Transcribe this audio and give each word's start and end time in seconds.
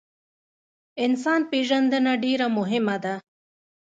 انسان 1.05 1.39
پیژندنه 1.51 2.13
ډیره 2.23 2.47
مهمه 2.57 2.95
ده 3.03 3.15